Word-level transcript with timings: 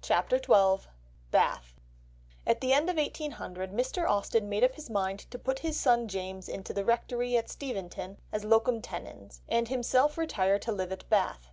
CHAPTER 0.00 0.36
XII 0.38 0.86
BATH 1.32 1.74
At 2.46 2.60
the 2.60 2.72
end 2.72 2.88
of 2.88 2.94
1800, 2.98 3.72
Mr. 3.72 4.08
Austen 4.08 4.48
made 4.48 4.62
up 4.62 4.76
his 4.76 4.88
mind 4.88 5.28
to 5.32 5.40
put 5.40 5.58
his 5.58 5.76
son 5.76 6.06
James 6.06 6.48
into 6.48 6.72
the 6.72 6.84
rectory 6.84 7.36
at 7.36 7.50
Steventon 7.50 8.18
as 8.30 8.44
locum 8.44 8.80
tenens, 8.80 9.40
and 9.48 9.66
himself 9.66 10.16
retire 10.16 10.60
to 10.60 10.70
live 10.70 10.92
at 10.92 11.10
Bath. 11.10 11.40